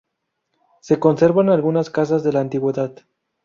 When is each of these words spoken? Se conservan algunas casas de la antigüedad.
Se 0.81 0.97
conservan 0.97 1.49
algunas 1.51 1.91
casas 1.91 2.23
de 2.23 2.33
la 2.33 2.39
antigüedad. 2.39 3.05